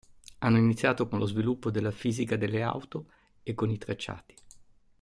Hanno 0.39 0.57
iniziato 0.57 1.07
con 1.07 1.19
lo 1.19 1.27
sviluppo 1.27 1.69
della 1.69 1.91
fisica 1.91 2.35
delle 2.35 2.63
auto 2.63 3.05
e 3.43 3.53
con 3.53 3.69
i 3.69 3.77
tracciati. 3.77 4.33